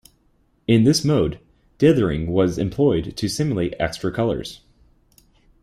[0.65, 1.39] In this mode,
[1.77, 4.61] dithering was employed to simulate extra colors.